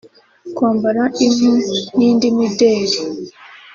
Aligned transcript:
kwambara 0.55 1.03
impu 1.25 1.49
n’indi 1.95 2.27
mideli 2.37 2.97